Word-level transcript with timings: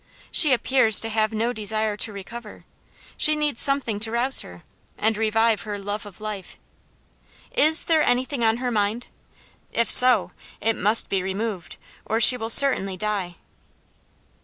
She 0.31 0.51
appears 0.51 0.99
to 1.01 1.09
have 1.09 1.31
no 1.31 1.53
desire 1.53 1.95
to 1.95 2.11
recover; 2.11 2.65
she 3.17 3.35
needs 3.35 3.61
something 3.61 3.99
to 3.99 4.09
rouse 4.11 4.39
her, 4.39 4.63
and 4.97 5.15
revive 5.15 5.61
her 5.61 5.77
love 5.77 6.07
of 6.07 6.19
life. 6.19 6.57
Is 7.51 7.83
there 7.83 8.01
anything 8.01 8.43
on 8.43 8.57
her 8.57 8.71
mind? 8.71 9.09
If 9.71 9.91
so, 9.91 10.31
it 10.59 10.75
must 10.75 11.07
be 11.07 11.21
removed, 11.21 11.77
or 12.03 12.19
she 12.19 12.35
will 12.35 12.49
certainly 12.49 12.97
die." 12.97 13.35